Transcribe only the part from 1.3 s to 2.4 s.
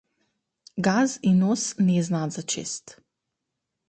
нос не знаат